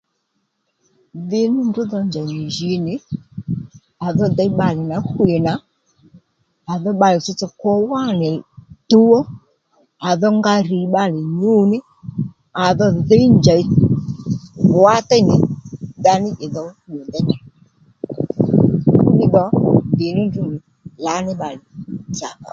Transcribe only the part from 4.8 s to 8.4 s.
nà hwî nà à dho bbalè tsotso kwo wánì